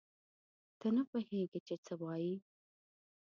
ته 0.79 0.87
نه 0.95 1.03
پوهېږې 1.09 1.59
چې 1.67 1.75
څه 1.85 1.93
وایې. 2.01 2.35